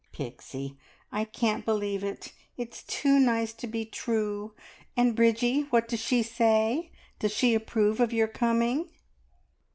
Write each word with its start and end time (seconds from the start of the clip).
"Pixie, 0.11 0.79
I 1.11 1.25
can't 1.25 1.63
believe 1.63 2.03
it! 2.03 2.33
It's 2.57 2.81
too 2.81 3.19
nice 3.19 3.53
to 3.53 3.67
be 3.67 3.85
true. 3.85 4.55
And 4.97 5.15
Bridgie, 5.15 5.67
what 5.69 5.87
does 5.87 5.99
she 6.01 6.23
say? 6.23 6.89
Does 7.19 7.33
she 7.35 7.53
approve 7.53 7.99
of 7.99 8.11
your 8.11 8.27
coming?" 8.27 8.89